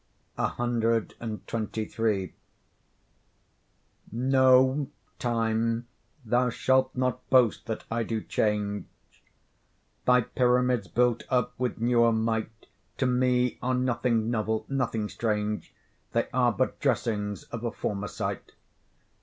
CXXIII 0.35 2.33
No, 4.11 4.89
Time, 5.19 5.87
thou 6.25 6.49
shalt 6.49 6.95
not 6.95 7.29
boast 7.29 7.67
that 7.67 7.83
I 7.91 8.01
do 8.01 8.19
change: 8.19 8.85
Thy 10.05 10.21
pyramids 10.21 10.87
built 10.87 11.25
up 11.29 11.53
with 11.59 11.77
newer 11.79 12.11
might 12.11 12.65
To 12.97 13.05
me 13.05 13.59
are 13.61 13.75
nothing 13.75 14.31
novel, 14.31 14.65
nothing 14.67 15.07
strange; 15.07 15.71
They 16.13 16.29
are 16.33 16.51
but 16.51 16.79
dressings 16.79 17.43
of 17.51 17.63
a 17.63 17.71
former 17.71 18.07
sight. 18.07 18.53